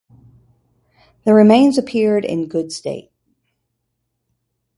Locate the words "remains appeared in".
1.35-2.47